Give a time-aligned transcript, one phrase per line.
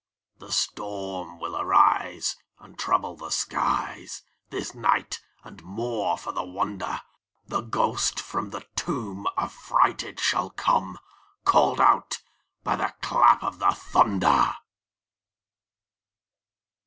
[0.39, 7.01] The storm will arise, And trouble the skies This night; and, more for the wonder,
[7.45, 10.97] The ghost from the tomb Affrighted shall come,
[11.45, 12.17] Call'd out
[12.63, 14.55] by the clap of the thunder.